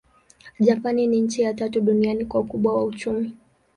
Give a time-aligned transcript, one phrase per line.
[0.59, 3.37] Japani ni nchi ya tatu duniani kwa ukubwa wa uchumi.